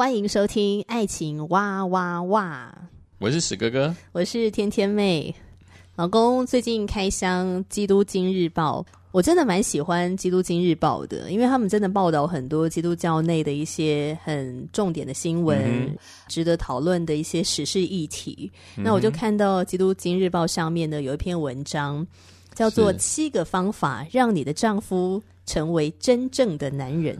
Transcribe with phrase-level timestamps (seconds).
[0.00, 2.74] 欢迎收听《爱情哇哇哇》，
[3.18, 5.34] 我是史哥哥，我是天天妹。
[5.94, 8.82] 老公最近开箱《基督今日报》，
[9.12, 15.94] 我真的蛮喜欢《基督今日报》的，因为他们真的报道很多基督教内的一些很重点的新闻，嗯、
[16.28, 18.50] 值得讨论的一些时事议题。
[18.78, 22.06] 嗯、那我就看到《基督今日报》上面呢有一篇文章，
[22.54, 27.14] 叫做《七个方法让你的丈夫成为真正的男人》。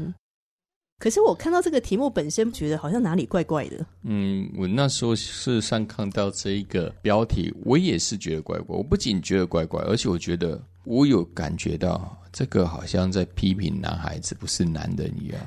[1.00, 3.86] 可是我看到这个题目本身，觉得好像哪里怪怪的。
[4.02, 8.76] 嗯，我那时候事实上看到这一个标题，我也是觉得怪怪。
[8.76, 15.40] 我不仅觉得怪怪，而且我觉得我有感觉到这个好像在批评男孩子不是男人一样，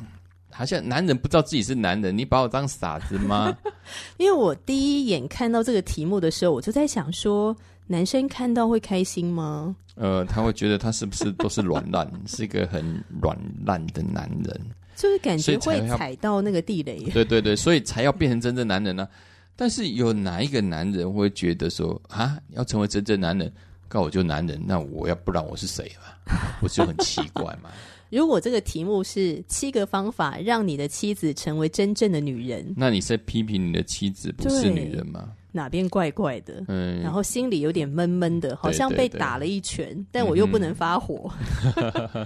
[0.49, 2.17] 好像男人不知道自己是男人。
[2.17, 3.55] 你把我当傻子吗？
[4.17, 9.75] 因为我第一眼看到这个题目的时候，我就在想说，男生看到会开心吗？
[9.93, 14.61] 呃，他会觉得他是不是都是软烂， 是一个很软烂的男人。
[14.95, 19.09] 就是感觉会踩到那个地雷，对对对，所以才要变成真正男人呢、啊。
[19.55, 23.51] 但是有哪一个男人会觉得说啊，要成为真正男人，
[23.87, 26.35] 告我就男人，那我要不然我是谁嘛？
[26.61, 27.69] 我就很奇怪嘛。
[28.09, 35.31] 如果这个题目是七个方法让你的妻子成为真正的女人，那你在批评你的妻子不是女人吗？
[35.55, 36.65] 哪边怪怪的？
[36.67, 41.31] 嗯，然后心里有点闷闷的，好像被打了一拳，对对对，但我又不能发火。
[41.75, 42.25] 嗯、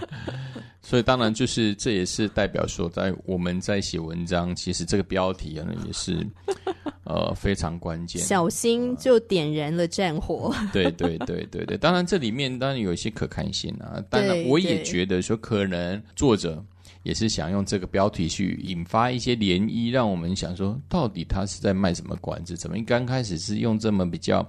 [0.81, 6.25] 所以当然就是这也是代表说，在我们在写文章，其实这个标题可能也是
[7.03, 8.21] 呃非常关键。
[8.21, 10.55] 小心就点燃了战火。
[10.71, 14.01] 对对对对对，当然这里面当然有一些可看性啊。
[14.09, 16.63] 当然我也觉得说，可能作者。
[17.07, 22.57] 也是想用这个标题去引发一些涟漪，让我们想说，到底他是在卖什么关子？
[22.57, 24.45] 怎么刚开始是用这么比较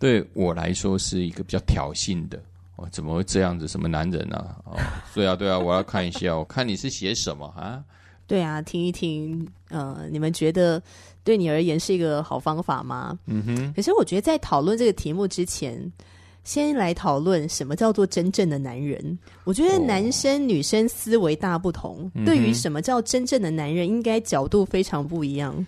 [0.00, 2.42] 对我来说是一个比较挑衅的？
[2.74, 3.68] 哦，怎么会这样子？
[3.68, 4.56] 什么男人啊？
[4.64, 4.76] 哦，
[5.14, 7.80] 对啊，对啊，我要看一下，我看你是写什么啊？
[8.26, 10.82] 对啊，听一听，呃，你们觉得
[11.22, 13.16] 对你而言是一个好方法吗？
[13.26, 13.72] 嗯哼。
[13.74, 15.80] 可是我觉得在讨论这个题目之前。
[16.44, 19.18] 先来讨论什么叫做真正的男人。
[19.44, 25.64] 我觉得男生女生思维大不同，哦、对于什么叫真正的男人，应该角度非常不一样。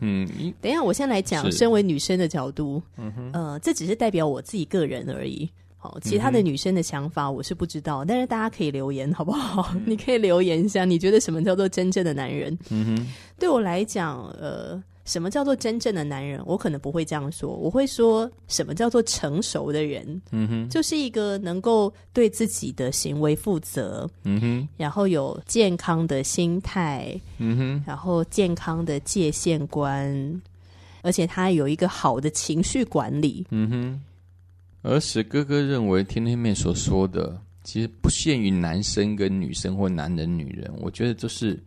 [0.00, 0.28] 嗯，
[0.60, 2.82] 等一下，我先来讲身为女生的角度。
[2.96, 5.48] 嗯哼，呃，这只是代表我自己个人而已。
[5.78, 9.74] 好，其他的女生的想法我是不知道，但是大家可以留言好不好？
[9.86, 12.56] 你可以留言一下，你觉得什么叫做真正的男人？
[12.70, 13.06] 嗯哼，
[13.38, 14.82] 对我来讲，呃。
[15.06, 16.42] 什么叫做真正的男人？
[16.44, 20.20] 我可能不会这样说，我会说什么叫做成熟的人。
[20.32, 24.10] 嗯哼，就是一个能够对自己的行为负责。
[24.24, 27.18] 嗯哼，然后有健康的心态。
[27.38, 30.42] 嗯哼，然后健康的界限观，
[31.02, 33.46] 而且他有一个好的情绪管理。
[33.50, 34.02] 嗯哼，
[34.82, 41.62] 而史哥哥认为，天天妹所说的其实不限于男生跟女生或男人女人，我觉得就是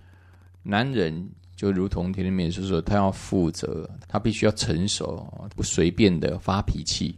[0.62, 1.26] 男人。
[1.60, 5.28] 就如同天天妹说说，他要负责，他必须要成熟，
[5.58, 7.14] 不随便的发脾气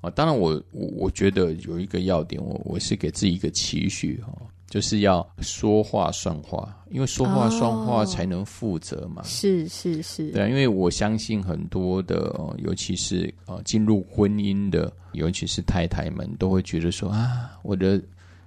[0.00, 0.08] 啊。
[0.10, 4.32] 当然我，我我觉得有一个要点，我我是给自己一个期许哈，
[4.70, 9.22] 就是要说话算话，因为说话算话才能负责嘛。
[9.22, 18.00] 哦、是是是，对啊，因为我相信很多的，尤其是啊进入婚姻的，尤其是太太们，都会觉得说啊，我的。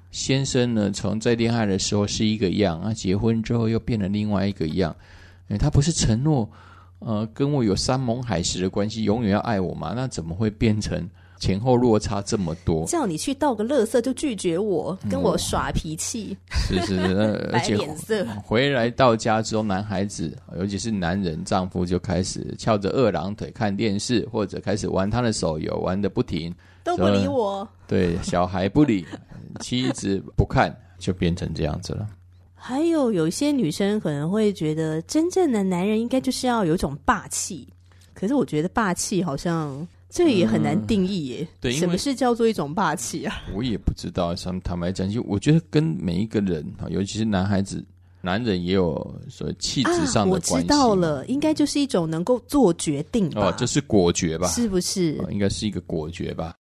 [0.10, 4.96] 先生呢，从在恋爱的时候是一个样啊，结婚之后又变了另外一个样。
[5.50, 6.50] 诶，他不是承诺，
[7.00, 9.94] 呃，跟我有山盟海誓的关系，永远要爱我吗？
[9.96, 11.10] 那怎么会变成
[11.40, 12.86] 前后落差这么多？
[12.86, 16.38] 叫你去倒个垃圾就拒绝我，跟我耍脾气，
[16.72, 17.78] 嗯、是是 是，而且
[18.44, 26.54] 回来到家之后，男孩子，尤其是男人丈夫，就开始翘着二郎腿看电视，或者开始玩他的手游，玩的不停，
[26.84, 27.68] 都不理我。
[27.88, 29.06] 对，小孩不理。
[29.62, 32.08] 妻子不看，就变成这样子了。
[32.60, 37.68] 还有有一些女生可能会觉得，真正的男人应该就是要有一种霸气。
[38.14, 41.44] 可是我觉得霸气好像这也很难定义耶。
[41.44, 43.44] 嗯、对，什么是叫做一种霸气啊？
[43.54, 44.36] 我也不知道。
[44.36, 47.86] 像坦白讲，就我觉得跟每一个人啊，尤其是男孩子、
[48.22, 50.58] 男人，也有所谓气质上的关系、啊。
[50.58, 53.50] 我知道了，应该就是一种能够做决定吧？
[53.50, 54.48] 哦，这是果决吧？
[54.48, 55.16] 是不是？
[55.24, 56.56] 哦、应该是一个果决吧？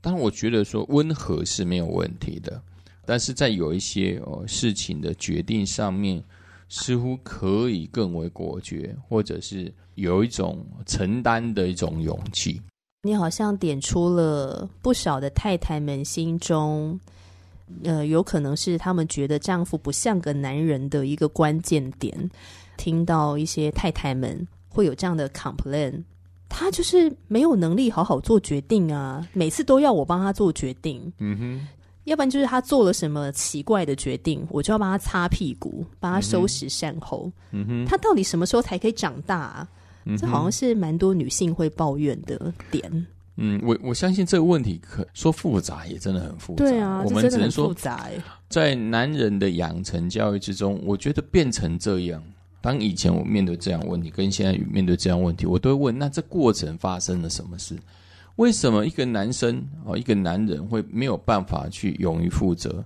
[0.00, 2.62] 当然，我觉得说温和是没有问题的，
[3.10, 6.22] 但是在有一些哦事情的决定上面，
[6.68, 12.62] 似乎可以更为果决，或者是有一种承担的一种勇气。
[13.02, 17.00] 你好像点出了不少的太太们心中，
[17.82, 22.30] 呃，有可能是他们觉得丈夫不像个男人的一个关键点。
[22.76, 26.00] 听到一些太太们会有这样的 complain，
[26.48, 31.12] 他就是没有能力好好做决定啊，每次都要我帮他做决定。
[31.18, 31.68] 嗯哼，
[32.10, 37.30] 要不然就是他做了什么奇怪的决定，我就要帮他擦屁股，帮他收拾善后。
[37.52, 39.68] 嗯哼，他到底什么时候才可以长大啊？
[40.18, 43.06] 这好像是蛮多女性会抱怨的点。
[43.36, 46.64] 嗯，我我相信这个问题可说复杂，也真的很复杂。
[46.64, 48.08] 对啊，我们只能说复杂。
[48.48, 52.20] 在男人的养成教育之中，我觉得变成这样。
[52.60, 57.76] 当以前我面对这样问题，跟现在面对这样问题，我都会问：那这过程发生了什么事？
[58.40, 62.82] 为什么一个男生哦，一个男人会没有办法去勇于负责？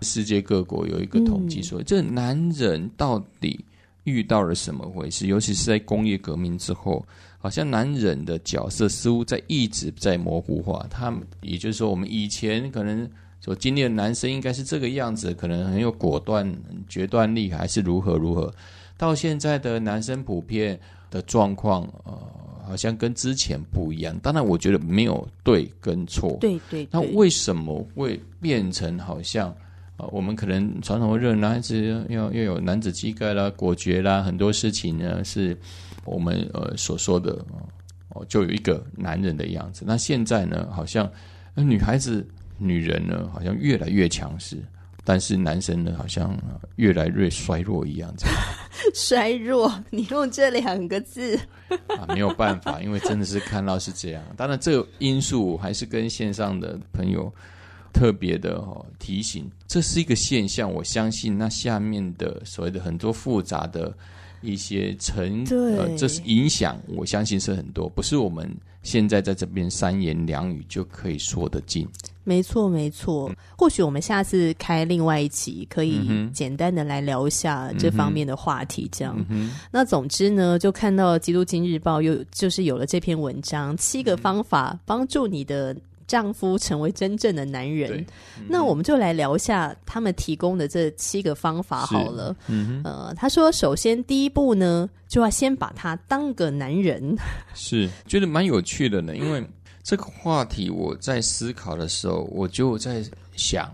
[0.00, 3.64] 世界各国有一个统计说，嗯、这男人到底
[4.02, 5.28] 遇到了什么回事？
[5.28, 7.06] 尤其是在工业革命之后，
[7.38, 10.84] 好像男人的角色似乎在一直在模糊化。
[10.90, 13.08] 他也就是说，我们以前可能
[13.40, 16.52] 所经历的男生应该是这个样子，可能很有果断、
[16.88, 18.52] 决断力，还是如何如何？
[18.98, 22.20] 到现在的男生普遍的状况，呃，
[22.72, 24.18] 好像跟之前不一样。
[24.22, 26.38] 当然，我觉得没有对跟错。
[26.40, 26.88] 对对。
[26.90, 29.56] 那为什么会变成好像啊、
[29.98, 30.08] 呃？
[30.10, 35.54] 我们可能传统会认为男孩子要要有男子气概啦、果决啦，很多事情呢是
[36.06, 37.44] 我们呃所说的
[38.08, 39.84] 哦，就有一个男人的样子。
[39.86, 41.06] 那现在呢，好像
[41.54, 42.26] 女孩子、
[42.56, 44.56] 女人呢，好像越来越强势。
[45.04, 46.36] 但是男生呢，好像
[46.76, 48.12] 越来越衰弱一样。
[48.16, 48.36] 这 样
[48.94, 51.38] 衰弱，你用这两个字
[51.88, 54.22] 啊，没有办法，因为真的是看到是这样。
[54.36, 57.32] 当然，这个因素还是跟线上的朋友
[57.92, 60.72] 特别的哦提醒，这是一个现象。
[60.72, 63.92] 我相信那下面的所谓的很多复杂的
[64.40, 65.44] 一些成，
[65.96, 68.50] 这是影响，我相信是很多，不是我们
[68.82, 71.88] 现在在这边三言两语就可以说得尽。
[72.24, 73.30] 没错，没错。
[73.58, 76.00] 或许我们下次开另外一期，可以
[76.32, 78.88] 简单的来聊一下这方面的话题。
[78.92, 85.76] 这样，嗯嗯、那总之呢，就看到《基督今日报》又就是有了这篇文章，七个方法帮助你的
[86.06, 88.06] 丈夫成为真正的男人。
[88.38, 92.36] 嗯、那我们就来聊一下他们提供的这七个方法好了。
[92.46, 97.16] 嗯、呃，他说，首先第一步呢，就要先把他当个男人。
[97.52, 99.44] 是，觉得蛮有趣的呢，因为。
[99.82, 103.68] 这个话题我在思考的时候，我就在想，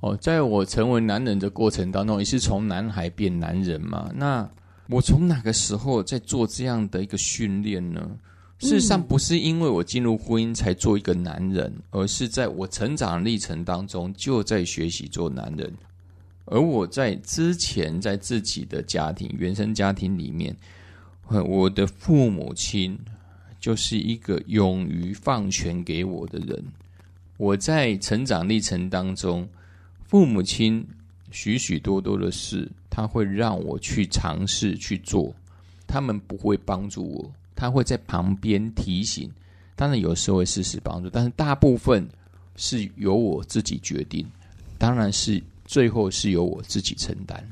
[0.00, 4.10] 哦，在我成为男人的过程当中，也是从男孩变男人嘛。
[4.14, 4.48] 那
[4.88, 8.10] 我从哪个时候在做这样的一个训练呢？
[8.58, 15.72] 事实上，不是因为我进入婚姻才做一个男人，而是在我成长历程当中就在学习做男人。
[16.46, 20.56] 而我在之前在自己的家庭、原生家庭里面，
[21.28, 22.98] 我的父母亲。
[23.62, 26.64] 就是一个勇于放权给我的人。
[27.36, 29.48] 我在成长历程当中，
[30.04, 30.84] 父母亲
[31.30, 35.32] 许许多多的事，他会让我去尝试去做。
[35.86, 39.30] 他们不会帮助我，他会在旁边提醒。
[39.76, 42.08] 当然有时候会适时帮助，但是大部分
[42.56, 44.26] 是由我自己决定。
[44.76, 47.48] 当然是最后是由我自己承担。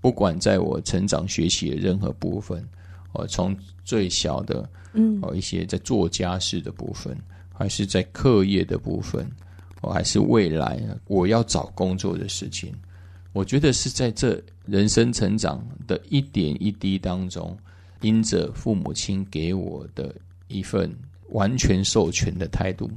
[0.00, 2.64] 不管在我成长学习的任何部分，
[3.12, 4.68] 我从最小的。
[4.94, 7.16] 嗯，哦，一些在做家事的部分，
[7.50, 9.26] 还是在课业的部分，
[9.80, 12.74] 哦，还是未来我要找工作的事情，
[13.32, 17.56] 我觉得是在这人生成长的一点一滴当中，
[18.02, 20.14] 因着父母亲给我的
[20.48, 20.94] 一份
[21.30, 22.90] 完全授权的态度，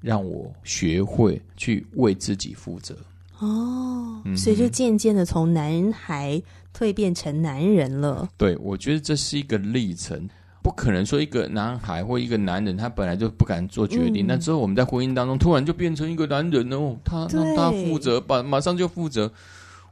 [0.00, 2.96] 让我学会去为自己负责。
[3.42, 6.40] 哦，所以就渐渐的从男孩
[6.76, 8.28] 蜕变成男人了。
[8.36, 10.28] 对，我觉得这是一个历程。
[10.62, 14.24] 不可能说一个男孩或一个男人，他本来就不敢做决定。
[14.24, 19.28] 那、嗯、之后我们在婚姻当中突然就变成一个男人哦，他让他负责，把马上就负责，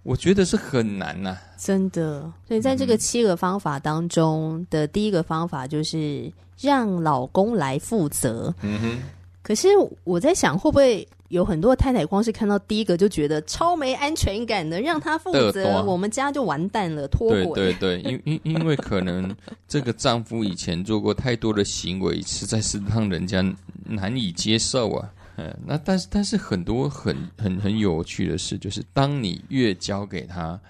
[0.05, 1.43] 我觉得是很难呐、啊。
[1.59, 8.55] 真的，所以在这个七个方法当中的第一个方法就是让老公来负责。
[8.63, 8.99] 嗯哼。
[9.43, 9.67] 可是
[10.05, 17.45] 我在想，会不会有很多太太光是看到第一个就觉得超没安全感的，让他负责，我们家就完蛋了，脱轨。
[17.55, 19.35] 对对对，因因因为可能
[19.69, 23.41] 这个丈夫以前做过太多的行为，实在是让人家
[23.85, 25.09] 难以接受啊。
[25.37, 30.61] 嗯，那但是但是很多很很很有趣的事，就是当你越交给他，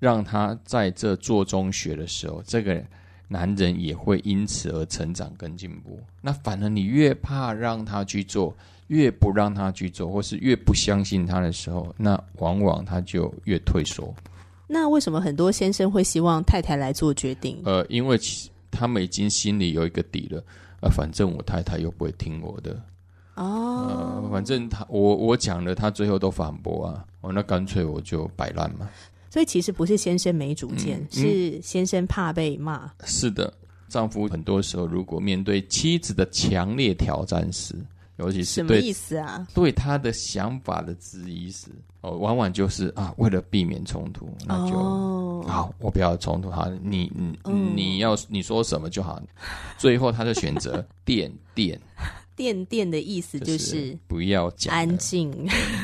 [0.00, 2.82] 让他在这做中学的时候，这个
[3.28, 6.00] 男人也会因此而成长跟进步。
[6.20, 8.54] 那反而你越怕让他去做，
[8.88, 14.14] 越不让他去做，或是越不相信他的时候，那往往他就越退缩。
[14.66, 17.58] 那为什么很多先生会希望太太来做决定？
[17.64, 18.18] 呃，因为
[18.70, 20.44] 他们已经心里有一个底了。
[20.80, 22.72] 呃，反正我太太又不会听我的。
[23.34, 24.22] 哦。
[24.22, 27.04] 呃，反正他我我讲了，他最后都反驳啊。
[27.22, 28.88] 哦，那干脆我就摆烂嘛。
[29.30, 32.90] 所以其实不是先生没主见，嗯嗯、是先生怕被骂。
[33.04, 33.52] 是的，
[33.88, 37.74] 丈夫很多时候如果面对妻子的强烈挑战时，
[38.18, 39.46] 尤其是对什么意思啊？
[39.54, 41.68] 对他的想法的质疑时，
[42.00, 49.22] 哦，往往就是啊，为了避免冲突，那就、哦、好，我不要冲突好，你你、嗯、你要你说什么就好。
[49.78, 51.80] 最后他就选择垫垫
[52.34, 55.32] 垫垫的意思就是，就是不要讲，安静，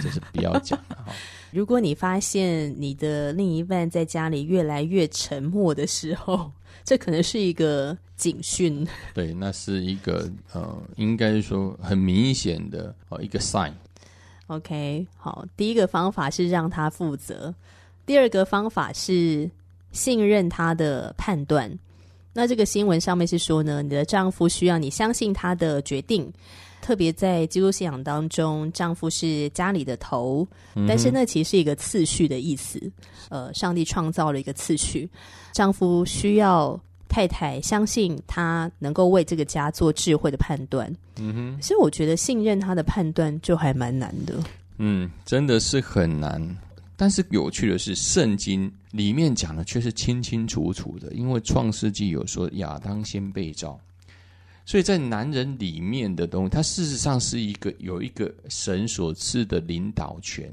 [0.02, 1.06] 就是不要讲了
[1.52, 6.50] 如果你发现你的另一半在家里越来越沉默的时候，
[6.84, 8.86] 这可能是一个警讯。
[9.14, 13.72] 对，那是一个呃，应该说很明显的哦一个 sign。
[14.48, 17.54] OK，好，第一个方法是让他负责，
[18.04, 19.50] 第二个方法是
[19.90, 21.76] 信任他的判断。
[22.34, 26.30] 那这个新闻上面是说呢，你的丈夫需要你相信他的决定。
[26.84, 32.78] 特别在基督信仰当中，丈夫是家里的头，嗯、但是那其实是一个次序的意思。
[33.30, 35.08] 呃，上帝创造了一个次序，
[35.50, 40.94] 丈夫需要太太相信他能够为这个家做智慧的判断。
[41.16, 44.34] 嗯哼，所以我觉得信任他的判断就还蛮难的。
[44.76, 46.56] 嗯，真的是很难。
[46.96, 53.80] 但是有趣的是，圣经里面讲的却是清清楚楚的，因为创世纪有说亚当先被造。
[54.66, 60.52] 所以在男人里面的东西，它事实上是一个有一个神所赐的领导权，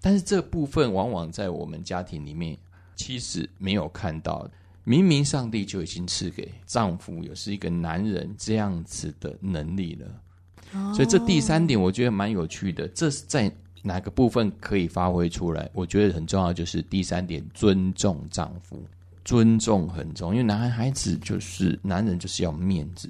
[0.00, 2.58] 但是这部分往往在我们家庭里面，
[2.96, 4.48] 其实没有看到。
[4.86, 10.92] 明明上帝就已经赐给丈夫，也是一个男人这样子的能力了。
[10.92, 12.86] 所以这第三点，我觉得蛮有趣的。
[12.88, 13.50] 这是在
[13.82, 15.70] 哪个部分可以发挥出来？
[15.72, 18.78] 我觉得很重要，就是第三点，尊重丈夫，
[19.24, 23.08] 尊重很重要，因为男孩子就是男人，就是要面子。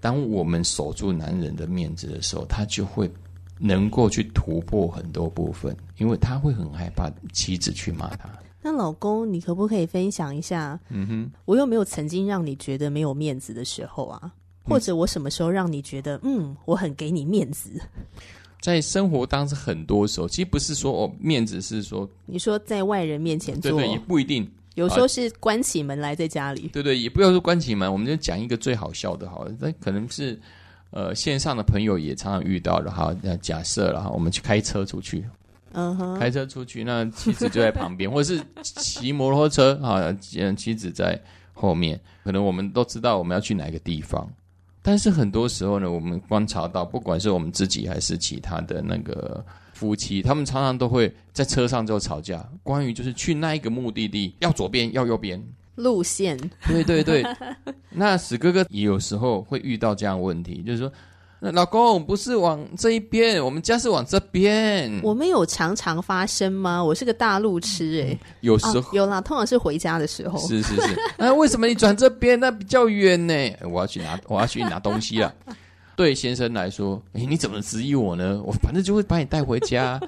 [0.00, 3.10] 当我们守住男人的面子的时候，他就会
[3.58, 8.28] 能够去突破很多部分，因为他会很害怕妻子去骂他。
[8.62, 10.78] 那老公，你可不可以分享一下？
[10.88, 14.32] 嗯哼，我又没有曾经让你觉得没有面子的时候啊？
[14.62, 17.70] 或者我什么时候让你觉得，嗯，我很给你面子？
[18.60, 24.46] 在生活当中，很多时候，其实不是说哦，面子是说，你说在外人面前做，对对，也不一定。
[24.76, 30.40] 有时候是关起门来在家里，对对，也不要说关起门，我们就讲一个最好笑的，好了，那可能是
[30.90, 35.24] 呃线上的朋友也常常遇到的，哈，那假设了哈，我们去开车出去，
[35.72, 40.12] 嗯哼，开车出去，那妻子就在旁边，或者是骑摩托车啊，
[40.56, 41.20] 妻子在
[41.52, 44.30] 后面，可能我们都知道我们要去哪个地方，
[44.82, 49.44] 但是很多时候呢，我们观察到，不管是我们自己还是其他的那个。
[49.80, 55.42] 夫妻他们常常都会在车上就吵架，关于就是去那一个目的地要左边要右边
[55.76, 56.36] 路线。
[56.68, 57.24] 对对对，
[57.88, 60.92] 那史哥哥也有时候会遇到这样的问题，就是说，
[61.38, 65.00] 那老公不是往这一边，我们家是往这边。
[65.02, 66.84] 我们有常常发生吗？
[66.84, 70.38] 我是个大路痴哎、欸，有时候、啊、有啦，通常是回家的时候。
[70.46, 72.38] 是是是，那为什么你转这边？
[72.38, 73.34] 那比较远呢？
[73.62, 75.34] 我要去拿我要去拿东西了。
[76.00, 78.42] 对先生来说，哎，你怎么质疑我呢？
[78.42, 80.00] 我反正就会把你带回家。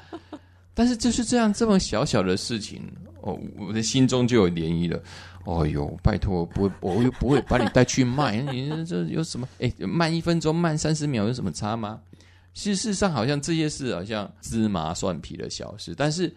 [0.72, 2.80] 但是就是这样这么小小的事情，
[3.20, 4.98] 哦，我的心中就有涟漪了。
[5.44, 8.40] 哦呦，拜托，不会，我又不会把你带去卖。
[8.40, 9.46] 你这有什么？
[9.58, 12.00] 哎，慢一分钟，慢三十秒有什么差吗？
[12.54, 15.94] 其实事实上，好像这些事好像芝麻蒜皮的小事。
[15.94, 16.34] 但是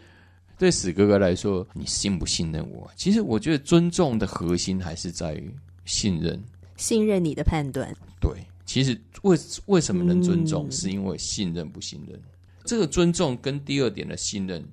[0.58, 2.92] 对死哥哥来说，你信不信任我？
[2.98, 5.50] 其实我觉得尊重的核心还是在于
[5.86, 6.44] 信任，
[6.76, 7.90] 信任你的判断。
[8.20, 8.32] 对。
[8.66, 12.20] 其实为为什么能尊重，是因为信任不信任。
[12.64, 14.64] 这个尊重跟第二点的信任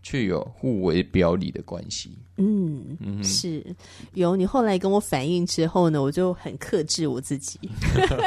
[0.00, 2.16] 却有互为表里的关系。
[2.36, 3.74] 嗯，嗯是
[4.14, 7.58] 有你后来跟我反映之后呢，我就很克制我自己。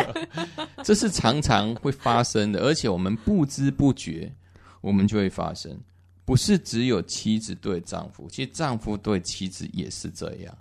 [0.83, 4.31] 这是常常会发生的，而且我们不知不觉，
[4.81, 5.79] 我们就会发生。
[6.25, 10.57] 不是只有妻子对丈夫，其实丈夫对妻子也是这样。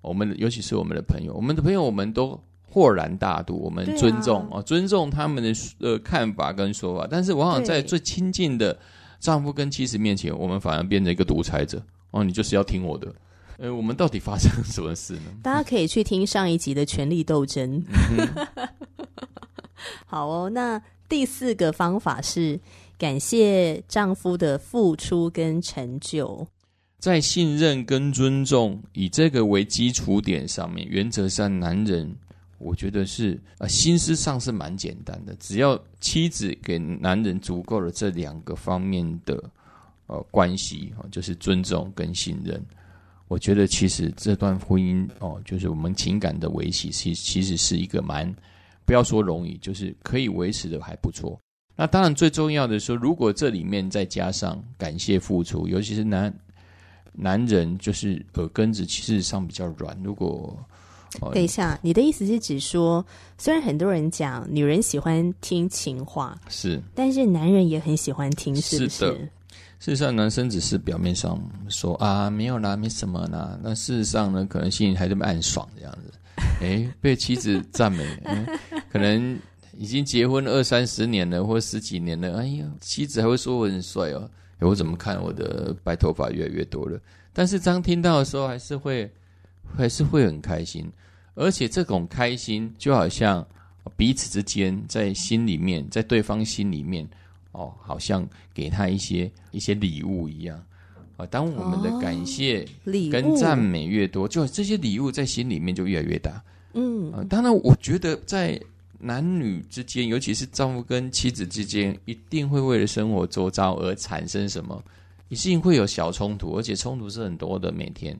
[0.00, 2.42] 我们尤其是我们的朋友，我们的朋友，我们都。
[2.72, 8.74] 豁然大度，我们尊重啊，尊重他们的呃看法跟说法，但是往往在最亲近的
[9.20, 13.14] 丈夫跟妻子面前，我们反而变成一个独裁者哦，你就是要听我的。
[13.58, 15.22] 呃，我们到底发生了什么事呢？
[15.44, 17.84] 大家可以去听上一集的权力斗争。
[20.06, 22.58] 好哦，那第四个方法是
[22.96, 26.46] 感谢丈夫的付出跟成就。
[26.98, 32.14] 在信任跟尊重以这个为基础点上面，原则上男人
[32.62, 39.42] 我觉得是呃心思上是蛮简单的，只要妻子给男人足够的这两个方面的
[40.06, 42.64] 呃关系哦，就是尊重跟信任，
[43.28, 48.34] 我觉得其实这段婚姻哦，就是我们情感的维系，其其实是一个蛮
[48.84, 51.38] 不要说容易，就是可以维持的还不错。
[51.76, 56.32] 那当然最重要的是说，如果这里面再加上感谢付出，尤其是男。
[57.14, 59.94] 男人就是耳根子，其实上比较软。
[60.02, 60.58] 如果
[61.32, 63.04] 等一下，你的意思是指说，
[63.36, 68.90] 虽然很多人讲女人喜欢听情话，是，但是男人也很喜欢听，是不是？
[68.90, 69.18] 是的。
[69.78, 71.36] 事实上，男生只是表面上
[71.68, 73.58] 说啊，没有啦，没什么啦。
[73.62, 76.12] 那事实上呢，可能心里还这么暗爽这样子。
[76.60, 78.46] 哎，被妻子赞美，嗯，
[78.92, 79.38] 可能
[79.76, 82.38] 已经结婚二三十年了，或十几年了。
[82.38, 84.30] 哎呀，妻子还会说我很帅哦。
[84.60, 86.96] 我怎么看我的白头发越来越多了？
[87.32, 89.10] 但是当听到的时候，还是会
[89.76, 90.90] 还是会很开心，
[91.34, 93.46] 而且这种开心就好像
[93.96, 97.08] 彼此之间在心里面，在对方心里面
[97.52, 100.62] 哦，好像给他一些一些礼物一样
[101.16, 101.26] 啊。
[101.26, 102.66] 当我们的感谢
[103.10, 106.42] 跟赞美越多，就这些礼物在心里面就越来越大。
[106.74, 108.60] 嗯，当然，我觉得在。
[109.04, 114.80] 男女之间，尤其是丈夫跟妻子之间，一定会为了生活周遭而产生什么，
[115.28, 118.16] 一定会有小冲突，而且冲突是很多的每天。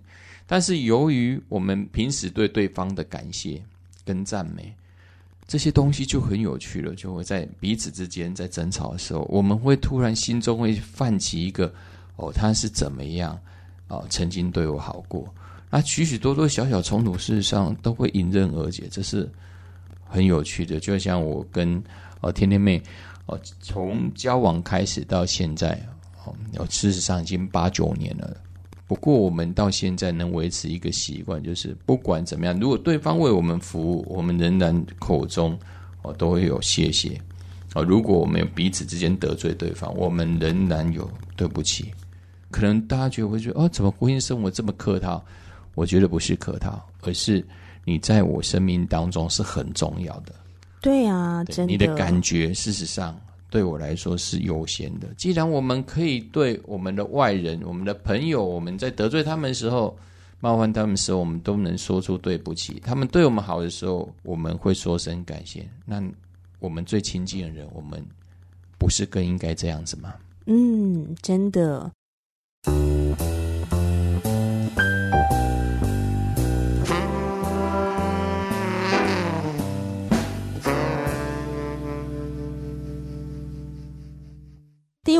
[0.52, 3.58] 但是由于我们平时对对方的感谢
[4.04, 4.70] 跟赞美，
[5.46, 11.72] 这些东西就很有趣了，就会在彼此之间在争吵的时候，我们会突然心中会泛起一个
[12.16, 13.40] 哦，他是怎么样
[13.88, 15.26] 哦，曾经对我好过。
[15.70, 19.26] 那许许多多小小冲突，事实上都会迎刃而解，这是。
[20.04, 21.82] 很有趣的，就像我跟
[22.20, 22.82] 哦天天妹
[23.24, 25.80] 哦从交往开始到现在
[26.26, 28.36] 哦，事实上已经八九年了。
[28.86, 35.58] 不过我们到现在能维持一个习惯，就是不管怎么样，如果对方为我们服务，我们仍然口中
[36.02, 37.20] 哦都会有谢谢
[37.74, 37.82] 哦。
[37.82, 41.92] 如果我们有彼此之间得罪对方，我们仍然有对不起。
[42.50, 45.24] 可能大家觉得会觉得哦，怎么婚姻生活这么客套？
[45.74, 47.44] 我觉得不是客套，而是。
[47.84, 50.32] 你在我生命当中是很重要的，
[50.80, 51.72] 对啊，真的。
[51.72, 53.20] 你的感觉事实上
[53.52, 55.06] 对我来说是优先的。
[55.18, 59.94] 既然我们可以对我们的外人、我们的朋友，我们在得罪他们的时候、
[60.40, 62.80] 冒犯他们的时候，我们都能说出对不起。
[62.82, 65.68] 他们对我们好的时候，我们会说声感谢。
[65.84, 66.02] 那
[66.60, 68.02] 我们最亲近的人，我们
[68.78, 70.14] 不是更应该这样子吗？
[70.46, 71.92] 嗯，真的。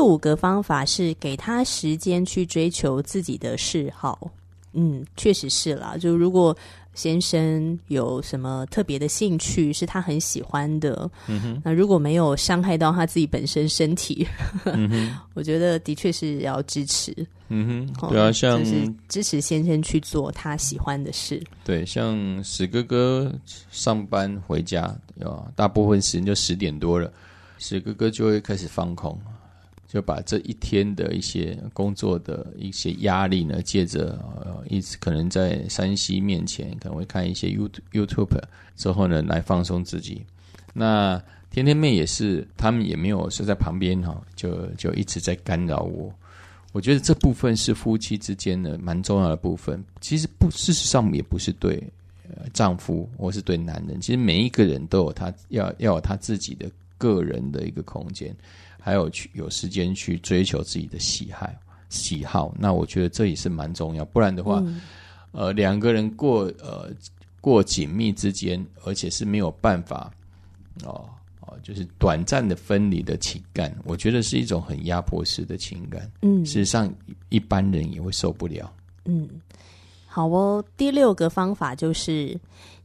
[0.05, 4.31] 五个方法是给他时间去追求自己的嗜好。
[4.73, 5.95] 嗯，确实是啦。
[5.97, 6.55] 就如果
[6.95, 14.27] 先生有什么特别的兴趣是他很喜欢的，嗯哼，那如果没有伤害到他自己本身身体，
[14.65, 17.15] 嗯， 我觉得的确是要支持。
[17.49, 21.39] 嗯哼，对啊，像就是支持先生去做他喜欢的事。
[21.63, 23.31] 对，像史哥哥
[23.69, 24.95] 上班回家，
[25.55, 27.13] 大部分时间就十点多了，
[27.59, 29.15] 史哥哥就会开始放空。
[29.93, 37.47] 就把这一天的一些工作的一些压力呢，借着呃，一直可能在山西面前，可能会看一些
[37.91, 38.41] YouTube
[38.75, 40.25] 之后呢，来放松自己。
[40.73, 46.11] 那甜甜妹也是，他们也没有是在旁边哈，就就一直在干扰我。
[46.71, 49.79] 我觉得这部分是夫妻之间的蛮重要的部分。
[50.01, 51.83] 其实不，事实上也不是对
[52.51, 58.35] 丈夫或是对男人，其实每一个人都有他要要有他自己的个人的一个空间。
[58.85, 64.03] 还有去有时间去追求自己的喜爱喜好，那我觉得这也是蛮重要。
[64.03, 64.81] 不然的话，嗯、
[65.31, 66.91] 呃，两个人过呃
[67.39, 70.11] 过紧密之间，而且是没有办法
[70.83, 71.07] 哦
[71.39, 76.11] 哦，就是短暂的分离的情感，我觉得是一种很压迫式的情感。
[76.21, 76.93] 嗯，事实上
[77.29, 78.69] 一般人也会受不了。
[79.05, 79.29] 嗯，
[80.07, 80.63] 好哦。
[80.75, 82.37] 第六个方法就是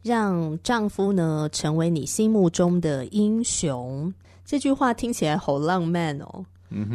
[0.02, 4.12] 让丈夫呢成为你心目中的英雄。
[4.44, 6.44] 这句话听起来好浪漫哦，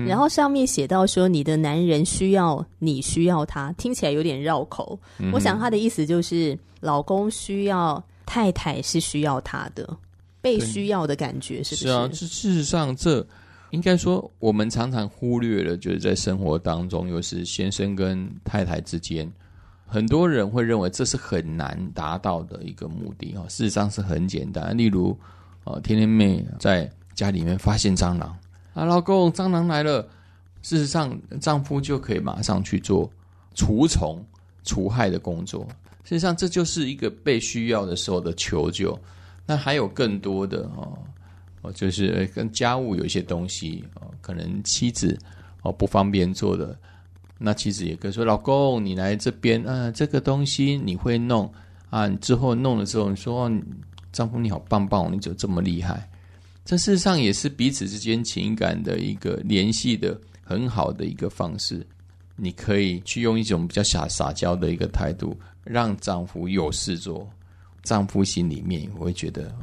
[0.08, 4.98] 然后上面写到说，你的男人需要你需要他，听起来有点绕口。
[5.20, 9.88] 嗯、我想他的意思就是，老公需要太太是需要他的，
[10.42, 11.88] 被需要的感觉是不是？
[11.88, 13.24] 是啊，事实上，这
[13.70, 19.32] 应该说我们常常忽略了，就是在生活当中，又是先生跟太太之间，
[19.94, 23.46] 很多人会认为这是很难达到的一个目的哦。
[23.48, 25.18] 事实上是很简单，例如，
[25.64, 26.92] 呃，天天妹在。
[27.16, 28.36] 家里面发现蟑螂
[28.74, 30.02] 啊，老公，蟑螂来了。
[30.64, 33.08] 事实上，丈夫就可以马上去做
[33.54, 34.20] 除虫
[34.64, 35.64] 除害的工作。
[36.04, 39.00] 实际上，这就是一个被需要的时候的求救。
[39.46, 40.98] 那还有更多的哦，
[41.62, 45.16] 哦，就是跟家务有一些东西哦，可能妻子
[45.62, 46.76] 哦不方便做的，
[47.46, 51.52] 那妻子也可以说：“老公，你来这边，啊，这个东西你会弄
[51.90, 52.08] 啊？
[52.08, 53.52] 你之后弄了之后，你说
[54.14, 56.10] 丈夫你好棒棒，你怎么这么厉害？”
[56.64, 61.86] 这事实上也是彼此之间情感的一个联系的很好的一个方式。
[62.38, 67.30] 你可以去用一种比较撒撒娇的一个态度，让丈夫有事做。
[67.84, 69.54] 丈夫心里面也会觉得，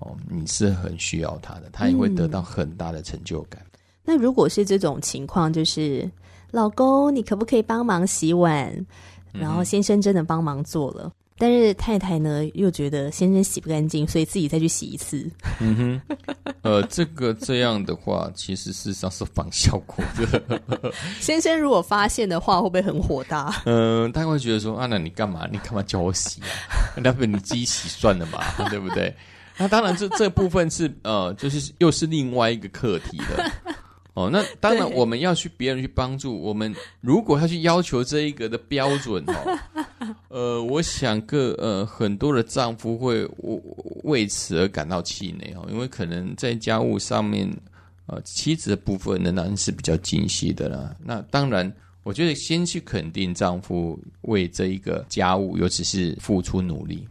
[0.00, 3.64] 哦，你是很需要他的，他也会得到很大的成就感。
[4.04, 6.10] 那如果是这种情况，就是
[6.50, 8.74] 老公，你可不可以帮忙洗碗？
[9.32, 11.12] 然后先生真的帮忙做了。
[11.40, 15.30] 但是太太呢，又觉得先生洗不干净，所以自己再去洗一次。
[15.60, 16.16] 嗯哼，
[16.62, 20.92] 呃，这个这样的话，其实事实上是反效果的。
[21.20, 23.54] 先生如果发现的话，会不会很火大？
[23.66, 25.46] 嗯、呃，他会觉得说：“啊，那你干嘛？
[25.52, 26.48] 你干嘛叫我洗啊？
[26.96, 29.14] 那不你自己洗算了嘛， 对不对？”
[29.58, 33.52] 那当然这，这这部分是呃，就是又是另外一个课题了。
[34.18, 39.58] 哦，那当然我们要去别人去帮助我们，如果要去要求这一个的标准哦，
[40.26, 43.24] 呃，我想个呃很多的丈夫会
[44.02, 47.48] 为此而感到气馁哦，因为可能在家务上面，
[48.06, 50.96] 呃，妻子的部分仍然是比较精细的啦。
[51.00, 57.06] 那当然，我觉得先去肯定丈夫为这一个家务，尤其是付出努力。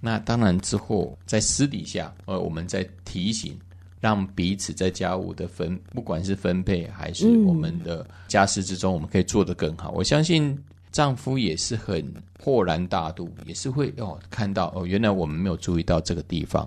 [0.00, 3.58] 那当然之后在私底下，呃，我们再提醒。
[4.00, 9.90] 让彼此在家务的分，不管是分配还是我们的家事之中，我们可以做得更好。
[9.90, 10.56] 嗯、我相信
[10.92, 12.04] 丈夫也是很
[12.38, 16.66] 豁然大度，也是会哦看到哦，原来我们没有注意到这个地方，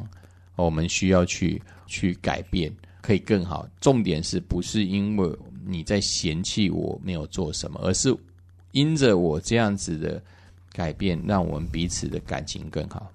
[0.56, 3.68] 哦、我们需要去去改变，可以更好。
[3.80, 5.32] 重点是不是因为
[5.66, 8.16] 你在嫌弃我没有做什么，而是
[8.72, 10.22] 因着我这样子的
[10.74, 13.12] 改变，让我们彼此的感情更好。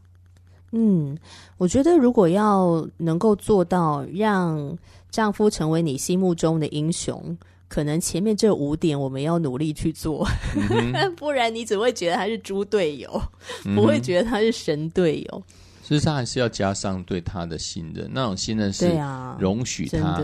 [0.76, 1.16] 嗯，
[1.56, 4.76] 我觉得如果要能够做到让
[5.08, 7.36] 丈夫成为你心目中的英雄，
[7.68, 13.22] 可能前面这五点我们要努力去做，嗯、 不然你只会觉得他是猪队友，
[13.64, 15.42] 嗯、不会觉得他是神队友。
[15.82, 18.90] 事实上，还是要加上对他的信任，那种信任是
[19.38, 20.20] 容许他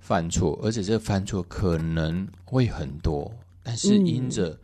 [0.00, 3.30] 犯错，而且这个犯错可能会很多，
[3.62, 4.58] 但是因着、嗯。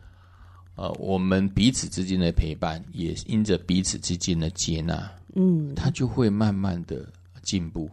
[0.75, 7.05] 呃，我们彼此之间的陪伴，也因着彼此之间的接纳，嗯，他就会慢慢的
[7.41, 7.89] 进步。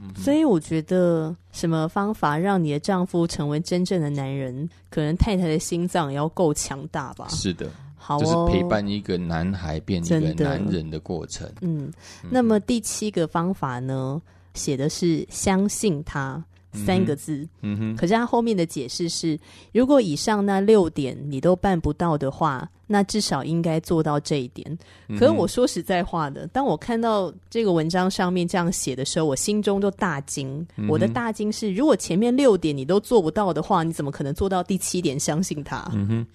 [0.00, 4.68] 嗯，所以我觉得，什么方法让你的丈夫成为真正的男人？
[4.90, 7.28] 可能太太的心脏也要够强大吧？
[7.28, 11.50] 是的，好哦，就是陪伴一个男孩变一个男人的过程。
[11.60, 11.92] 嗯，
[12.30, 14.20] 那么第七个方法呢，
[14.54, 16.42] 写的是相信他。
[16.74, 19.38] 三个字，嗯哼，可是他后面的解释是：
[19.74, 24.78] 如果以上那六点你都办不到的话，那至少应该做到这一点。
[25.18, 30.64] 可是我说实在话的，当我看到这个文章上面这样写的时候，我心中就大惊。
[30.88, 35.18] 我的大惊是，如果前面六点你都做不到的话，你怎么可能做到第七点？
[35.18, 35.90] 相信他。
[35.94, 36.26] 嗯哼，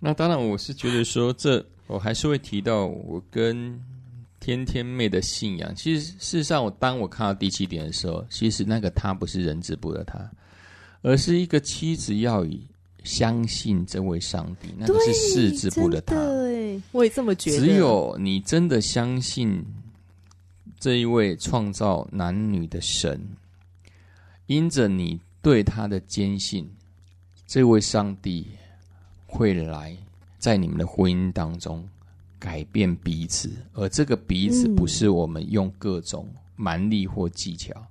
[0.00, 3.80] 那当然，我是觉得说，这我还是会提到我跟。
[4.40, 10.30] 天天妹的信仰，其实事实上，我当我看到第七点的时候，其实那个他不是人字部的他，
[11.00, 12.60] 而是一个妻子要以
[13.04, 16.16] 相信这位上帝，那个是四字部的他。
[16.16, 17.58] 对，我也这么觉得。
[17.58, 19.64] 只有你真的相信
[20.80, 23.20] 这一位创造男女的神，
[24.46, 26.68] 因着你对他的坚信，
[27.46, 28.48] 这位上帝
[29.26, 29.96] 会来
[30.38, 31.88] 在你们的婚姻当中。
[32.36, 37.86] 改变彼此，而这个彼此不是我们用各种蛮力或技巧，嗯、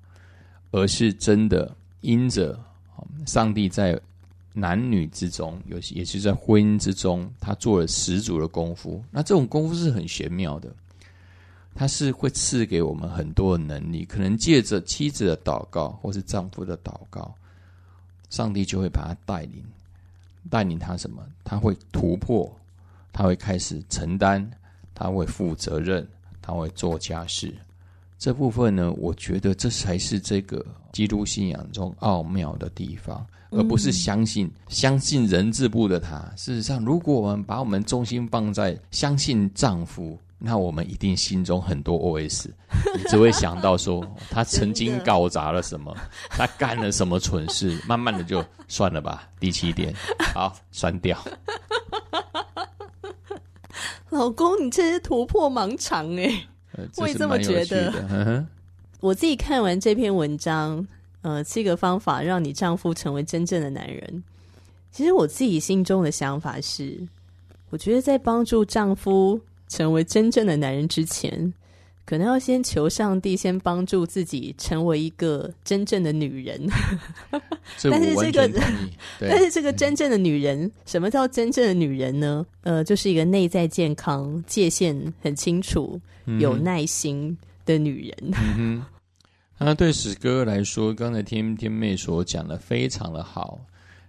[0.73, 2.63] 而是真的因着
[3.25, 3.99] 上帝在
[4.53, 9.03] 男女之中，尤其也是在婚姻之中，他做了十足的功夫。
[9.11, 10.73] 那这种功夫是很玄妙的，
[11.75, 17.33] 他是会赐给我们很多的能力，可能借着妻子的祷告或是丈夫的祷告，
[18.29, 19.63] 上帝就会把他带领，
[20.49, 21.25] 带领他什么？
[21.43, 22.49] 他会突破。
[23.15, 24.43] 他会开始承担，
[24.95, 26.03] 他会负责任，
[26.41, 27.53] 他会做家事。
[28.17, 36.19] 这部分呢，我觉得这才是这个基督信仰中奥妙的地方，而不是相信、嗯、相信人字部的他。
[36.37, 42.47] 事实上，如果我们把我们重心放在相信丈夫，那我们一定心中很多 OS，
[42.95, 45.95] 你只会想到说他曾经搞砸了什么，
[46.29, 49.29] 他干了什么蠢事，慢慢的就算了吧。
[49.39, 49.93] 第七点，
[50.33, 51.17] 好，删掉。
[54.09, 56.45] 老公，你这是突破盲肠哎！
[56.97, 58.45] 我也这么觉得。
[58.99, 60.87] 我自己看完这篇文章，
[61.21, 64.23] 呃，七个方法让你丈夫成为真正的男人。
[64.91, 66.97] 其实我自己心中的想法是，
[67.69, 71.53] 我觉得在帮助丈夫成为真正的男人之前，
[72.05, 76.61] 可能要先求上帝，先帮助自己成为一个真正的女人。
[77.89, 78.61] 但是这个，
[79.19, 82.45] 但是这个真正的女人，什么叫真正的女人呢？
[82.61, 85.99] 呃，就是一个内在健康、界限很清楚、
[86.39, 88.31] 有耐心的女人。
[88.31, 88.85] 嗯哼，
[89.57, 93.59] 那对史哥来说，刚才天天妹所讲的非常的好。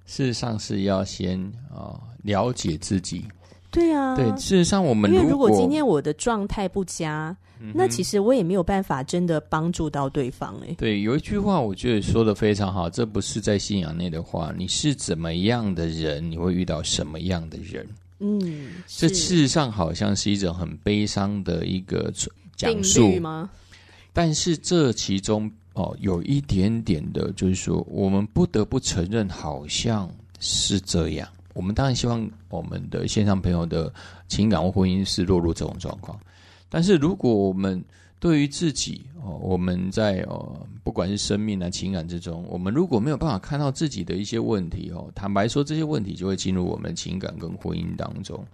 [0.07, 3.25] 事实上是要先啊、呃、了解自己。
[3.71, 10.55] 对啊，对，事实上我们因为如果今天我的状态不佳，嗯、那其实我也没有办法真的帮助到对方。
[10.63, 17.85] 哎，对，有一句话我觉得说的非常好，这不是在信仰内的话，你是怎么样的人，你会遇到什么样的人。
[18.19, 22.13] 嗯，这事实上好像是一种很悲伤的一个
[22.57, 23.51] 讲述吗？
[24.13, 31.29] 但是这其中哦，有一点点的，就是说我们不得不承认，好像是这样。
[31.53, 33.93] 我们当然希望我们的线上朋友的
[34.29, 36.19] 情感或婚姻是落入这种状况，
[36.69, 37.83] 但是如果我们
[38.19, 48.47] 对于自己哦，我们在哦，不管是生命啊、情感之中，我们如果没有办法看到自己的一些问题哦，坦白说，这些问题就会进入我们情感跟婚姻当中，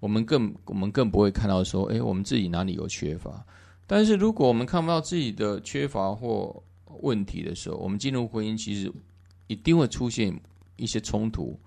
[0.00, 3.44] 我们更我们更不会看到说，诶，我们自己哪里有缺乏。
[3.86, 6.62] 但是如果我们看不到自己的缺乏或
[7.00, 8.92] 问题的时候，我们进入婚姻，其实
[9.46, 10.38] 一定会出现
[10.76, 11.58] 一些冲突。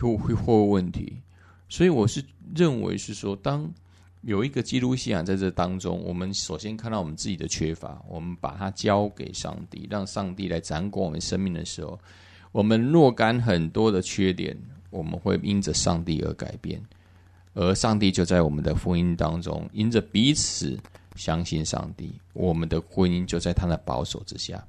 [0.00, 1.20] 会会或问题，
[1.68, 2.24] 所以我是
[2.54, 3.68] 认为是说，当
[4.28, 11.98] 有一个基督信仰在这当中，我们首先看到我们自己的缺乏，我们把它交给上帝，让上帝来掌管我们生命的时候，
[12.52, 14.54] 我们若干很多的缺点，
[14.90, 16.78] 我们会因着上帝而改变，
[17.54, 20.78] 而上帝就在我们的婚姻当中，因着彼此
[21.16, 24.62] 相信上帝，我们的婚姻就在他的保守之下，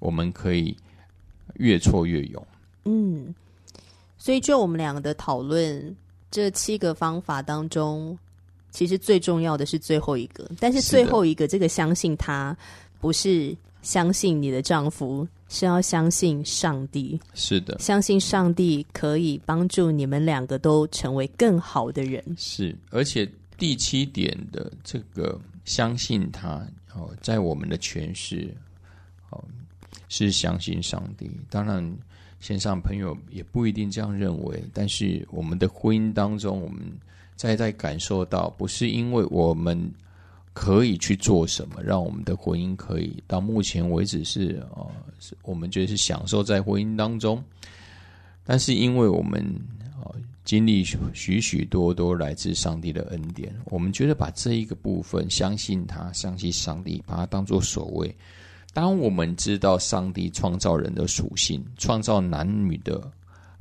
[0.00, 0.76] 我们可以
[1.58, 2.46] 越挫越勇。
[2.86, 3.32] 嗯。
[4.18, 5.96] 所以，就我们两个的讨论，
[6.28, 8.18] 这七个方法当中，
[8.70, 10.48] 其实最重要的是最后一个。
[10.58, 12.56] 但是最后一个，这个相信他，
[13.00, 17.20] 不是相信你的丈夫，是要相信上帝。
[17.34, 22.22] 是的，相信上帝可以帮助你们两个都成为更好的人。
[22.38, 28.54] 是，而且第七点的这个相信他哦，在我们的诠释
[29.30, 29.44] 哦，
[30.08, 31.30] 是相信上帝。
[31.48, 31.96] 当然。
[32.42, 36.80] 线上朋友也不一定这样认为，但是我们的婚姻当中，我们
[37.40, 39.90] 在在感受到，不是因为我们
[40.52, 44.86] 可以去做什么，让我们的婚姻可以到目前为止是呃，
[45.40, 47.42] 我们觉得是享受在婚姻当中，
[48.44, 49.42] 但是因为我们
[50.04, 58.14] 呃经历许许多多来自上帝的恩典，我们觉得把这一个部分相信他，相信上帝，把它当做所谓。
[58.74, 63.10] 当我们知道上帝创造人的属性、创造男女的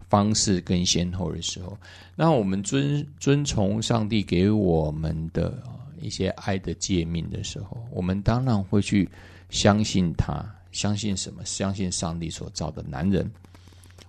[0.09, 1.77] 方式跟先后的时候，
[2.15, 5.61] 那我们遵遵从上帝给我们的
[6.01, 9.07] 一些爱的诫命的时候，我们当然会去
[9.49, 11.45] 相信他，相信什么？
[11.45, 13.29] 相信上帝所造的男人。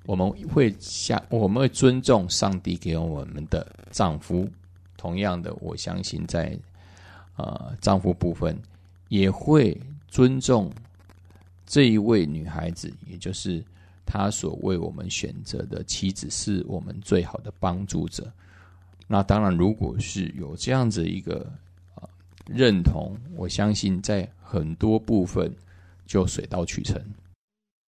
[0.05, 4.49] 我们会相，我们会尊重上帝给我们的丈夫。
[4.97, 6.59] 同样的，我相信在
[7.37, 8.59] 呃丈夫部分
[9.09, 10.73] 也会尊重。
[11.67, 13.63] 这一位女孩子，也就是
[14.13, 18.29] 他所为我们选择的妻子，是我们最好的帮助者。
[19.07, 21.49] 那当然，如果是有这样子一个
[22.47, 25.55] 认同，我相信在很多部分
[26.07, 27.01] 就水到渠成。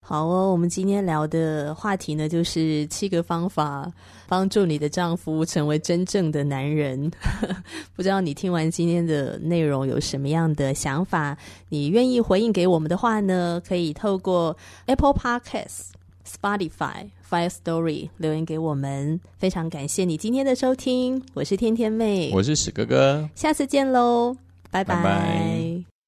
[0.03, 3.91] 好哦，我们今天聊的话题呢，就是七个方法
[4.27, 7.11] 帮助你的丈夫成为真正的男人。
[7.95, 11.37] 不知道你听完今天的内容有什么样的想法？
[11.69, 14.57] 你愿意回应给我们的话呢，可以透过
[14.87, 15.91] Apple Podcast、
[16.31, 19.21] Spotify、Fire Story 留言给我们。
[19.39, 24.37] 非常感谢你今天的收听，我是天天妹，我是史哥哥，下次见喽，
[24.71, 24.95] 拜拜。
[24.97, 26.00] 拜拜。